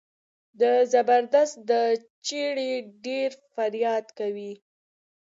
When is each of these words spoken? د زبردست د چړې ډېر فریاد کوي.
د 0.59 0.61
زبردست 0.91 1.55
د 1.69 1.71
چړې 2.27 2.71
ډېر 3.05 3.29
فریاد 3.53 4.05
کوي. 4.19 4.53